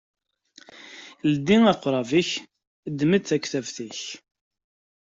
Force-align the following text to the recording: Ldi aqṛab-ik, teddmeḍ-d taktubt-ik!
Ldi 1.31 1.57
aqṛab-ik, 1.71 2.29
teddmeḍ-d 2.83 3.25
taktubt-ik! 3.27 3.99